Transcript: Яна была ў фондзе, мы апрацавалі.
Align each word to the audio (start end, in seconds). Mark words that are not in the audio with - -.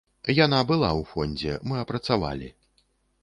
Яна 0.45 0.59
была 0.71 0.87
ў 0.99 1.01
фондзе, 1.11 1.53
мы 1.71 1.75
апрацавалі. 1.83 2.49